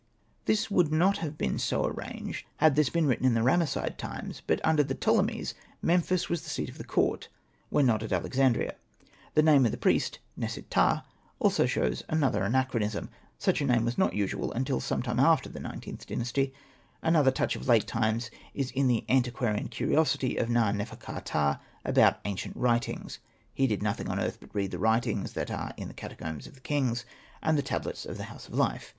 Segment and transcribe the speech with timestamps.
[0.45, 4.41] This would not have bee.i so arranged had this been written in the Ramesside times,
[4.47, 7.27] but under the Ptolemies Memphis was the seat of the court—
[7.69, 8.73] when not at Alexandria.
[9.35, 11.03] The name of the priest, Nesi ptah,
[11.39, 13.11] also shows another anachronism.
[13.37, 16.51] Such a name was not usual till some time after the XlXth Dynasty.
[17.03, 22.55] Another touch of late times is in the anti quarian curiosity of Na.nefer.ka.ptah about ancient
[22.57, 23.19] writings,''
[23.53, 26.47] He did nothing on earth but read the writings that are in the cata combs
[26.47, 27.05] of the kings,
[27.43, 28.89] and the tablets of the House of Life."